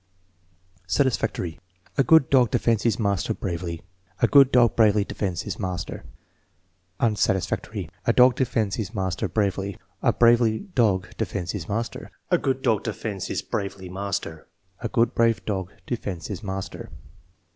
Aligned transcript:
(c) 0.87 0.95
Satisfactory. 0.95 1.59
"A 1.95 2.03
good 2.03 2.27
dog 2.31 2.49
defends 2.49 2.81
his 2.81 2.97
master 2.97 3.35
bravely." 3.35 3.83
"A 4.19 4.27
good 4.27 4.51
dog 4.51 4.75
bravely 4.75 5.03
defends 5.03 5.43
his 5.43 5.59
master.'*' 5.59 6.03
Unsatisfactory. 6.99 7.87
"A 8.07 8.11
dog 8.11 8.33
defends 8.33 8.77
his 8.77 8.95
master 8.95 9.27
bravely." 9.27 9.77
"A 10.01 10.11
bravely 10.11 10.57
dog 10.73 11.15
defends 11.17 11.51
his 11.51 11.69
master." 11.69 12.09
"A 12.31 12.39
good 12.39 12.63
dog 12.63 12.83
defends 12.83 13.27
his 13.27 13.43
bravely 13.43 13.89
master.") 13.89 14.47
"A 14.81 14.89
good 14.89 15.13
brave 15.13 15.45
dog 15.45 15.71
defends 15.85 16.25
his 16.29 16.41
master." 16.41 16.89